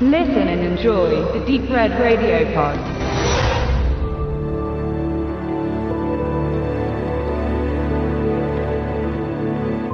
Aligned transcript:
Listen 0.00 0.48
and 0.48 0.60
enjoy 0.60 1.24
the 1.32 1.38
Deep 1.46 1.70
Red 1.70 1.92
Radio 1.92 2.44
Pod. 2.52 2.76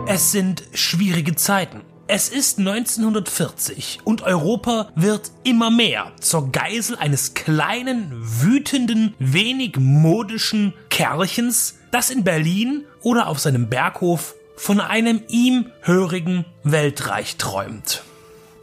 Es 0.09 0.33
sind 0.33 0.63
schwierige 0.73 1.37
Zeiten. 1.37 1.83
Es 2.07 2.31
ist 2.31 2.59
1940 2.59 3.99
und 4.05 4.23
Europa 4.23 4.89
wird 4.95 5.33
immer 5.45 5.71
mehr 5.71 6.13
zur 6.19 6.51
Geisel 6.51 6.97
eines 6.97 7.35
kleinen, 7.35 8.11
wütenden, 8.15 9.15
wenig 9.19 9.77
modischen 9.79 10.73
Kerlchens, 10.89 11.79
das 11.91 12.09
in 12.09 12.25
Berlin 12.25 12.87
oder 13.03 13.29
auf 13.29 13.39
seinem 13.39 13.69
Berghof 13.69 14.35
von 14.57 14.81
einem 14.81 15.23
ihm 15.29 15.67
hörigen 15.83 16.47
Weltreich 16.65 17.37
träumt. 17.37 18.03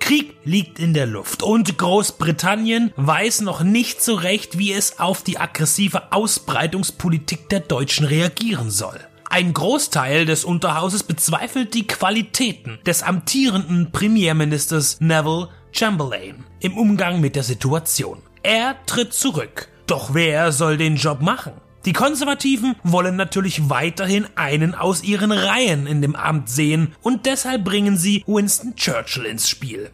Krieg 0.07 0.37
liegt 0.45 0.79
in 0.79 0.93
der 0.93 1.05
Luft 1.05 1.43
und 1.43 1.77
Großbritannien 1.77 2.93
weiß 2.95 3.41
noch 3.41 3.61
nicht 3.61 4.01
so 4.01 4.15
recht, 4.15 4.57
wie 4.57 4.71
es 4.71 4.99
auf 4.99 5.21
die 5.21 5.37
aggressive 5.37 6.13
Ausbreitungspolitik 6.13 7.49
der 7.49 7.59
Deutschen 7.59 8.05
reagieren 8.05 8.71
soll. 8.71 8.97
Ein 9.29 9.53
Großteil 9.53 10.25
des 10.25 10.45
Unterhauses 10.45 11.03
bezweifelt 11.03 11.73
die 11.73 11.87
Qualitäten 11.87 12.79
des 12.85 13.03
amtierenden 13.03 13.91
Premierministers 13.91 15.01
Neville 15.01 15.49
Chamberlain 15.73 16.45
im 16.61 16.77
Umgang 16.77 17.19
mit 17.19 17.35
der 17.35 17.43
Situation. 17.43 18.19
Er 18.43 18.77
tritt 18.85 19.11
zurück. 19.11 19.67
Doch 19.87 20.13
wer 20.13 20.53
soll 20.53 20.77
den 20.77 20.95
Job 20.95 21.19
machen? 21.19 21.51
Die 21.87 21.93
Konservativen 21.93 22.75
wollen 22.83 23.15
natürlich 23.15 23.69
weiterhin 23.69 24.27
einen 24.35 24.75
aus 24.75 25.03
ihren 25.03 25.31
Reihen 25.31 25.87
in 25.87 26.01
dem 26.01 26.17
Amt 26.17 26.49
sehen 26.49 26.93
und 27.01 27.25
deshalb 27.25 27.63
bringen 27.63 27.95
sie 27.95 28.25
Winston 28.27 28.75
Churchill 28.75 29.23
ins 29.23 29.47
Spiel. 29.47 29.89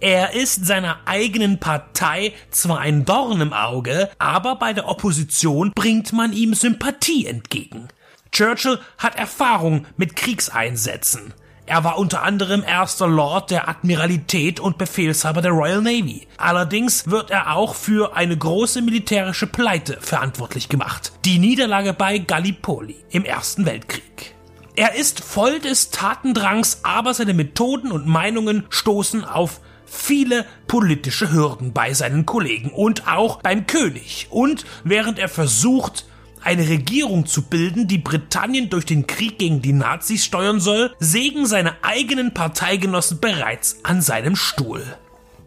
Er 0.00 0.34
ist 0.34 0.66
seiner 0.66 0.98
eigenen 1.06 1.58
Partei 1.58 2.34
zwar 2.50 2.80
ein 2.80 3.06
Dorn 3.06 3.40
im 3.40 3.54
Auge, 3.54 4.10
aber 4.18 4.56
bei 4.56 4.74
der 4.74 4.88
Opposition 4.88 5.72
bringt 5.74 6.12
man 6.12 6.34
ihm 6.34 6.52
Sympathie 6.52 7.24
entgegen. 7.24 7.88
Churchill 8.30 8.78
hat 8.98 9.16
Erfahrung 9.16 9.86
mit 9.96 10.16
Kriegseinsätzen. 10.16 11.32
Er 11.68 11.84
war 11.84 11.98
unter 11.98 12.22
anderem 12.22 12.64
erster 12.66 13.06
Lord 13.06 13.50
der 13.50 13.68
Admiralität 13.68 14.58
und 14.58 14.78
Befehlshaber 14.78 15.42
der 15.42 15.50
Royal 15.50 15.82
Navy. 15.82 16.26
Allerdings 16.38 17.10
wird 17.10 17.30
er 17.30 17.54
auch 17.54 17.74
für 17.74 18.16
eine 18.16 18.38
große 18.38 18.80
militärische 18.80 19.46
Pleite 19.46 19.98
verantwortlich 20.00 20.70
gemacht. 20.70 21.12
Die 21.26 21.38
Niederlage 21.38 21.92
bei 21.92 22.20
Gallipoli 22.20 22.96
im 23.10 23.26
Ersten 23.26 23.66
Weltkrieg. 23.66 24.34
Er 24.76 24.94
ist 24.94 25.20
voll 25.20 25.60
des 25.60 25.90
Tatendrangs, 25.90 26.80
aber 26.84 27.12
seine 27.12 27.34
Methoden 27.34 27.92
und 27.92 28.06
Meinungen 28.06 28.64
stoßen 28.70 29.26
auf 29.26 29.60
viele 29.84 30.46
politische 30.68 31.30
Hürden 31.30 31.74
bei 31.74 31.92
seinen 31.92 32.24
Kollegen 32.24 32.70
und 32.70 33.06
auch 33.06 33.42
beim 33.42 33.66
König. 33.66 34.28
Und 34.30 34.64
während 34.84 35.18
er 35.18 35.28
versucht, 35.28 36.06
eine 36.48 36.66
Regierung 36.66 37.26
zu 37.26 37.42
bilden, 37.42 37.88
die 37.88 37.98
Britannien 37.98 38.70
durch 38.70 38.86
den 38.86 39.06
Krieg 39.06 39.38
gegen 39.38 39.60
die 39.60 39.74
Nazis 39.74 40.24
steuern 40.24 40.60
soll, 40.60 40.94
sägen 40.98 41.44
seine 41.44 41.84
eigenen 41.84 42.32
Parteigenossen 42.32 43.20
bereits 43.20 43.80
an 43.82 44.00
seinem 44.00 44.34
Stuhl. 44.34 44.82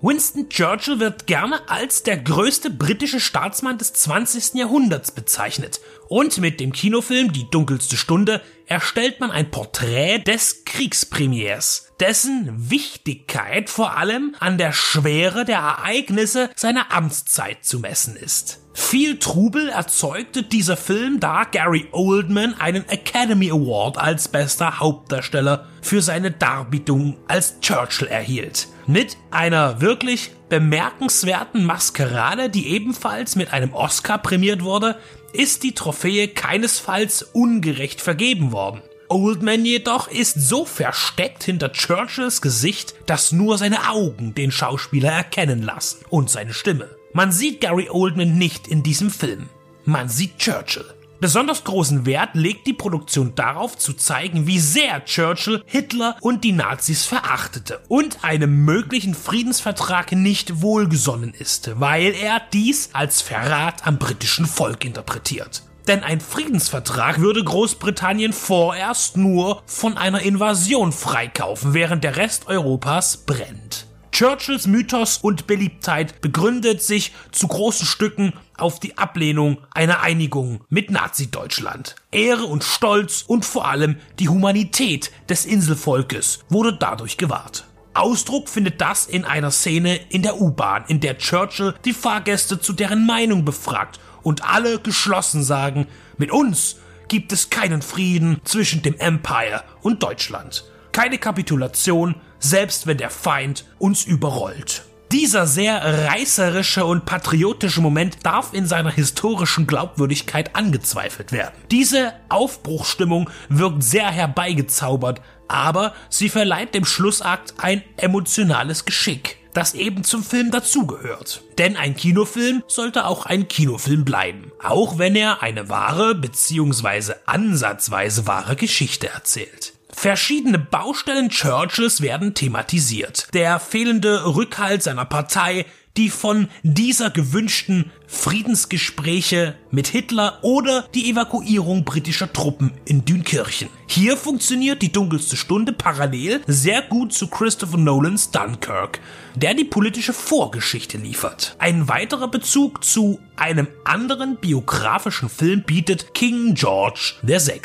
Winston 0.03 0.47
Churchill 0.49 0.99
wird 0.99 1.25
gerne 1.25 1.67
als 1.69 2.03
der 2.03 2.17
größte 2.17 2.69
britische 2.69 3.19
Staatsmann 3.19 3.79
des 3.79 3.93
20. 3.93 4.53
Jahrhunderts 4.53 5.09
bezeichnet. 5.09 5.81
Und 6.07 6.37
mit 6.37 6.59
dem 6.59 6.71
Kinofilm 6.71 7.33
Die 7.33 7.49
dunkelste 7.49 7.97
Stunde 7.97 8.39
erstellt 8.67 9.19
man 9.19 9.31
ein 9.31 9.49
Porträt 9.49 10.19
des 10.19 10.65
Kriegspremiers, 10.65 11.93
dessen 11.99 12.69
Wichtigkeit 12.69 13.71
vor 13.71 13.97
allem 13.97 14.35
an 14.39 14.59
der 14.59 14.71
Schwere 14.71 15.45
der 15.45 15.57
Ereignisse 15.57 16.51
seiner 16.55 16.91
Amtszeit 16.93 17.65
zu 17.65 17.79
messen 17.79 18.15
ist. 18.15 18.60
Viel 18.73 19.19
Trubel 19.19 19.69
erzeugte 19.69 20.43
dieser 20.43 20.77
Film, 20.77 21.19
da 21.19 21.43
Gary 21.43 21.87
Oldman 21.91 22.55
einen 22.59 22.87
Academy 22.87 23.51
Award 23.51 23.97
als 23.97 24.27
bester 24.29 24.79
Hauptdarsteller 24.79 25.67
für 25.81 26.01
seine 26.01 26.31
Darbietung 26.31 27.17
als 27.27 27.59
Churchill 27.59 28.07
erhielt. 28.07 28.67
Mit 28.87 29.17
einer 29.29 29.81
wirklich 29.81 30.31
bemerkenswerten 30.49 31.65
Maskerade, 31.65 32.49
die 32.49 32.67
ebenfalls 32.67 33.35
mit 33.35 33.51
einem 33.51 33.73
Oscar 33.73 34.17
prämiert 34.17 34.63
wurde, 34.63 34.97
ist 35.33 35.63
die 35.63 35.73
Trophäe 35.73 36.27
keinesfalls 36.27 37.23
ungerecht 37.23 38.01
vergeben 38.01 38.51
worden. 38.51 38.81
Oldman 39.09 39.65
jedoch 39.65 40.07
ist 40.07 40.39
so 40.39 40.63
versteckt 40.63 41.43
hinter 41.43 41.73
Churchills 41.73 42.41
Gesicht, 42.41 42.95
dass 43.05 43.33
nur 43.33 43.57
seine 43.57 43.89
Augen 43.89 44.33
den 44.33 44.51
Schauspieler 44.51 45.11
erkennen 45.11 45.61
lassen 45.61 46.05
und 46.09 46.29
seine 46.29 46.53
Stimme. 46.53 47.00
Man 47.13 47.33
sieht 47.33 47.59
Gary 47.59 47.89
Oldman 47.89 48.37
nicht 48.37 48.69
in 48.69 48.83
diesem 48.83 49.09
Film. 49.09 49.49
Man 49.83 50.07
sieht 50.07 50.37
Churchill. 50.37 50.85
Besonders 51.19 51.65
großen 51.65 52.05
Wert 52.05 52.35
legt 52.35 52.65
die 52.65 52.73
Produktion 52.73 53.35
darauf 53.35 53.77
zu 53.77 53.93
zeigen, 53.93 54.47
wie 54.47 54.59
sehr 54.59 55.03
Churchill 55.03 55.61
Hitler 55.65 56.15
und 56.21 56.45
die 56.45 56.53
Nazis 56.53 57.05
verachtete 57.05 57.81
und 57.89 58.23
einem 58.23 58.63
möglichen 58.63 59.13
Friedensvertrag 59.13 60.13
nicht 60.13 60.61
wohlgesonnen 60.61 61.33
ist, 61.33 61.79
weil 61.79 62.15
er 62.15 62.41
dies 62.53 62.89
als 62.93 63.21
Verrat 63.21 63.85
am 63.85 63.99
britischen 63.99 64.45
Volk 64.45 64.85
interpretiert. 64.85 65.63
Denn 65.87 66.03
ein 66.03 66.21
Friedensvertrag 66.21 67.19
würde 67.19 67.43
Großbritannien 67.43 68.31
vorerst 68.31 69.17
nur 69.17 69.61
von 69.65 69.97
einer 69.97 70.21
Invasion 70.21 70.93
freikaufen, 70.93 71.73
während 71.73 72.03
der 72.05 72.15
Rest 72.15 72.47
Europas 72.47 73.17
brennt. 73.17 73.85
Churchills 74.11 74.67
Mythos 74.67 75.17
und 75.17 75.47
Beliebtheit 75.47 76.19
begründet 76.21 76.81
sich 76.81 77.13
zu 77.31 77.47
großen 77.47 77.87
Stücken 77.87 78.33
auf 78.57 78.79
die 78.79 78.97
Ablehnung 78.97 79.57
einer 79.71 80.01
Einigung 80.01 80.61
mit 80.69 80.91
Nazi-Deutschland. 80.91 81.95
Ehre 82.11 82.43
und 82.43 82.63
Stolz 82.63 83.23
und 83.25 83.45
vor 83.45 83.67
allem 83.67 83.95
die 84.19 84.27
Humanität 84.27 85.11
des 85.29 85.45
Inselvolkes 85.45 86.43
wurde 86.49 86.73
dadurch 86.73 87.17
gewahrt. 87.17 87.65
Ausdruck 87.93 88.49
findet 88.49 88.79
das 88.81 89.05
in 89.05 89.25
einer 89.25 89.51
Szene 89.51 89.99
in 90.09 90.21
der 90.21 90.39
U-Bahn, 90.39 90.85
in 90.87 90.99
der 90.99 91.17
Churchill 91.17 91.73
die 91.85 91.93
Fahrgäste 91.93 92.59
zu 92.59 92.73
deren 92.73 93.05
Meinung 93.05 93.45
befragt 93.45 93.99
und 94.23 94.43
alle 94.43 94.79
geschlossen 94.79 95.43
sagen, 95.43 95.87
mit 96.17 96.31
uns 96.31 96.77
gibt 97.07 97.31
es 97.33 97.49
keinen 97.49 97.81
Frieden 97.81 98.39
zwischen 98.43 98.81
dem 98.81 98.97
Empire 98.97 99.63
und 99.81 100.03
Deutschland. 100.03 100.70
Keine 100.91 101.17
Kapitulation, 101.17 102.15
selbst 102.39 102.87
wenn 102.87 102.97
der 102.97 103.09
Feind 103.09 103.65
uns 103.79 104.03
überrollt. 104.03 104.83
Dieser 105.11 105.45
sehr 105.45 106.07
reißerische 106.07 106.85
und 106.85 107.05
patriotische 107.05 107.81
Moment 107.81 108.19
darf 108.23 108.53
in 108.53 108.65
seiner 108.65 108.91
historischen 108.91 109.67
Glaubwürdigkeit 109.67 110.55
angezweifelt 110.55 111.33
werden. 111.33 111.55
Diese 111.69 112.13
Aufbruchstimmung 112.29 113.29
wirkt 113.49 113.83
sehr 113.83 114.09
herbeigezaubert, 114.09 115.21
aber 115.49 115.93
sie 116.09 116.29
verleiht 116.29 116.73
dem 116.73 116.85
Schlussakt 116.85 117.55
ein 117.57 117.83
emotionales 117.97 118.85
Geschick, 118.85 119.37
das 119.53 119.73
eben 119.73 120.05
zum 120.05 120.23
Film 120.23 120.49
dazugehört. 120.49 121.41
Denn 121.57 121.75
ein 121.75 121.97
Kinofilm 121.97 122.63
sollte 122.67 123.05
auch 123.05 123.25
ein 123.25 123.49
Kinofilm 123.49 124.05
bleiben, 124.05 124.53
auch 124.63 124.97
wenn 124.97 125.17
er 125.17 125.43
eine 125.43 125.67
wahre 125.67 126.15
bzw. 126.15 127.15
ansatzweise 127.25 128.27
wahre 128.27 128.55
Geschichte 128.55 129.09
erzählt. 129.09 129.73
Verschiedene 129.93 130.59
Baustellen 130.59 131.29
Churchills 131.29 132.01
werden 132.01 132.33
thematisiert. 132.33 133.27
Der 133.33 133.59
fehlende 133.59 134.35
Rückhalt 134.35 134.83
seiner 134.83 135.05
Partei, 135.05 135.65
die 135.97 136.09
von 136.09 136.47
dieser 136.63 137.09
gewünschten 137.09 137.91
Friedensgespräche 138.07 139.55
mit 139.71 139.87
Hitler 139.87 140.39
oder 140.41 140.85
die 140.93 141.09
Evakuierung 141.09 141.83
britischer 141.83 142.31
Truppen 142.31 142.71
in 142.85 143.05
Dünkirchen. 143.05 143.69
Hier 143.87 144.15
funktioniert 144.15 144.81
die 144.81 144.91
dunkelste 144.91 145.35
Stunde 145.35 145.73
parallel 145.73 146.41
sehr 146.47 146.81
gut 146.81 147.13
zu 147.13 147.27
Christopher 147.27 147.77
Nolans 147.77 148.31
Dunkirk, 148.31 148.99
der 149.35 149.53
die 149.53 149.65
politische 149.65 150.13
Vorgeschichte 150.13 150.97
liefert. 150.97 151.55
Ein 151.59 151.87
weiterer 151.87 152.29
Bezug 152.29 152.83
zu 152.83 153.19
einem 153.35 153.67
anderen 153.83 154.37
biografischen 154.37 155.29
Film 155.29 155.63
bietet 155.63 156.13
King 156.13 156.53
George 156.53 157.15
VI 157.23 157.61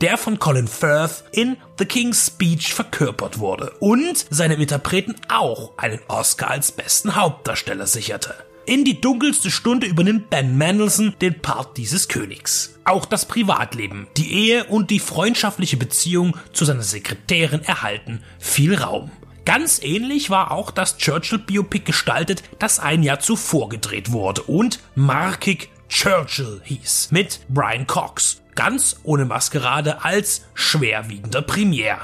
der 0.00 0.18
von 0.18 0.38
Colin 0.38 0.68
Firth 0.68 1.24
in 1.32 1.56
The 1.78 1.84
King's 1.84 2.26
Speech 2.26 2.74
verkörpert 2.74 3.38
wurde 3.38 3.72
und 3.80 4.26
seinem 4.30 4.60
Interpreten 4.60 5.14
auch 5.28 5.72
einen 5.78 6.00
Oscar 6.08 6.50
als 6.50 6.72
besten 6.72 7.16
Hauptdarsteller 7.16 7.86
sicherte. 7.86 8.34
In 8.66 8.84
die 8.84 9.00
dunkelste 9.00 9.50
Stunde 9.50 9.86
übernimmt 9.86 10.28
Ben 10.28 10.58
Mendelsohn 10.58 11.14
den 11.20 11.40
Part 11.40 11.76
dieses 11.76 12.08
Königs. 12.08 12.74
Auch 12.84 13.06
das 13.06 13.24
Privatleben, 13.24 14.08
die 14.16 14.32
Ehe 14.32 14.64
und 14.64 14.90
die 14.90 14.98
freundschaftliche 14.98 15.76
Beziehung 15.76 16.36
zu 16.52 16.64
seiner 16.64 16.82
Sekretärin 16.82 17.62
erhalten 17.62 18.24
viel 18.40 18.74
Raum. 18.74 19.12
Ganz 19.44 19.80
ähnlich 19.80 20.30
war 20.30 20.50
auch 20.50 20.72
das 20.72 20.96
Churchill-Biopic 20.96 21.84
gestaltet, 21.84 22.42
das 22.58 22.80
ein 22.80 23.04
Jahr 23.04 23.20
zuvor 23.20 23.68
gedreht 23.68 24.10
wurde 24.10 24.42
und 24.42 24.80
markig 24.96 25.68
Churchill 25.88 26.60
hieß, 26.64 27.12
mit 27.12 27.38
Brian 27.48 27.86
Cox, 27.86 28.42
ganz 28.56 28.96
ohne 29.04 29.24
Maskerade 29.24 30.04
als 30.04 30.44
schwerwiegender 30.54 31.42
Premier. 31.42 31.98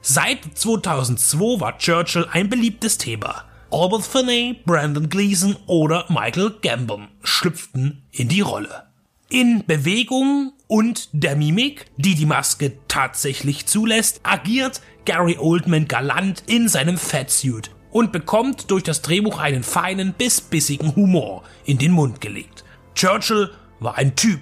Seit 0.00 0.38
2002 0.54 1.60
war 1.60 1.78
Churchill 1.78 2.26
ein 2.32 2.48
beliebtes 2.48 2.98
Thema. 2.98 3.44
Albert 3.70 4.04
Finney, 4.04 4.58
Brandon 4.64 5.08
Gleason 5.08 5.54
oder 5.66 6.06
Michael 6.08 6.56
Gambon 6.62 7.08
schlüpften 7.22 8.02
in 8.10 8.28
die 8.28 8.40
Rolle. 8.40 8.84
In 9.28 9.64
Bewegung 9.66 10.54
und 10.66 11.10
der 11.12 11.36
Mimik, 11.36 11.84
die 11.98 12.14
die 12.14 12.26
Maske 12.26 12.72
tatsächlich 12.88 13.66
zulässt, 13.66 14.20
agiert 14.22 14.80
Gary 15.04 15.36
Oldman 15.38 15.86
galant 15.86 16.42
in 16.46 16.68
seinem 16.68 16.96
Fatsuit 16.96 17.70
und 17.90 18.12
bekommt 18.12 18.70
durch 18.70 18.82
das 18.82 19.02
Drehbuch 19.02 19.38
einen 19.38 19.62
feinen 19.62 20.14
bis 20.14 20.40
bissigen 20.40 20.96
Humor 20.96 21.42
in 21.64 21.78
den 21.78 21.92
Mund 21.92 22.20
gelegt. 22.20 22.64
Churchill 22.94 23.50
war 23.80 23.96
ein 23.96 24.16
Typ 24.16 24.40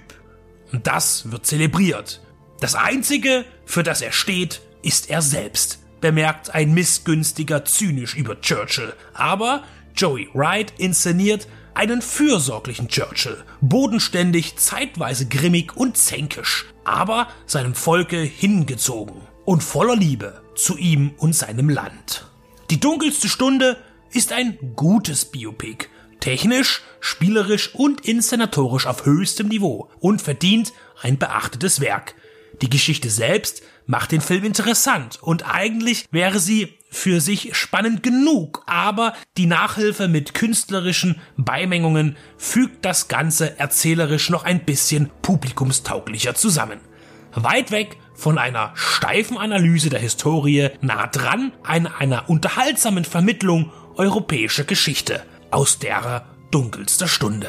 und 0.71 0.87
das 0.87 1.31
wird 1.31 1.45
zelebriert. 1.45 2.21
Das 2.59 2.75
Einzige, 2.75 3.45
für 3.65 3.83
das 3.83 4.01
er 4.01 4.11
steht, 4.11 4.61
ist 4.81 5.09
er 5.09 5.21
selbst, 5.21 5.79
bemerkt 6.01 6.53
ein 6.53 6.73
Missgünstiger 6.73 7.65
zynisch 7.65 8.15
über 8.15 8.39
Churchill. 8.41 8.93
Aber 9.13 9.63
Joey 9.95 10.29
Wright 10.33 10.73
inszeniert 10.77 11.47
einen 11.73 12.01
fürsorglichen 12.01 12.87
Churchill, 12.87 13.43
bodenständig, 13.61 14.57
zeitweise 14.57 15.27
grimmig 15.27 15.77
und 15.77 15.97
zänkisch, 15.97 16.65
aber 16.83 17.27
seinem 17.45 17.75
Volke 17.75 18.17
hingezogen 18.17 19.21
und 19.45 19.63
voller 19.63 19.95
Liebe 19.95 20.41
zu 20.55 20.75
ihm 20.77 21.11
und 21.17 21.35
seinem 21.35 21.69
Land. 21.69 22.25
Die 22.71 22.79
dunkelste 22.79 23.29
Stunde 23.29 23.77
ist 24.11 24.33
ein 24.33 24.57
gutes 24.75 25.25
Biopic, 25.25 25.87
technisch, 26.27 26.81
spielerisch 26.99 27.73
und 27.73 28.01
inszenatorisch 28.01 28.85
auf 28.85 29.05
höchstem 29.05 29.47
Niveau 29.47 29.89
und 30.01 30.21
verdient 30.21 30.73
ein 31.01 31.17
beachtetes 31.17 31.79
Werk. 31.79 32.15
Die 32.61 32.69
Geschichte 32.69 33.09
selbst 33.09 33.63
macht 33.85 34.11
den 34.11 34.19
Film 34.19 34.43
interessant 34.43 35.19
und 35.21 35.47
eigentlich 35.49 36.05
wäre 36.11 36.39
sie 36.39 36.73
für 36.89 37.21
sich 37.21 37.55
spannend 37.55 38.03
genug, 38.03 38.61
aber 38.65 39.13
die 39.37 39.45
Nachhilfe 39.45 40.09
mit 40.09 40.33
künstlerischen 40.33 41.21
Beimengungen 41.37 42.17
fügt 42.37 42.83
das 42.83 43.07
Ganze 43.07 43.57
erzählerisch 43.57 44.29
noch 44.29 44.43
ein 44.43 44.65
bisschen 44.65 45.09
publikumstauglicher 45.21 46.35
zusammen. 46.35 46.81
Weit 47.35 47.71
weg 47.71 47.95
von 48.15 48.37
einer 48.37 48.73
steifen 48.75 49.37
Analyse 49.37 49.89
der 49.89 50.01
Historie, 50.01 50.71
nah 50.81 51.07
dran 51.07 51.53
an 51.63 51.87
einer 51.87 52.29
unterhaltsamen 52.29 53.05
Vermittlung 53.05 53.71
europäischer 53.95 54.65
Geschichte 54.65 55.23
aus 55.51 55.79
derer 55.79 56.25
dunkelster 56.51 57.07
Stunde. 57.07 57.47